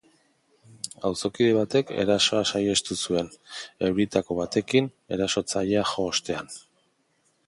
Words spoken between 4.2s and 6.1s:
batekin erasotzailea jo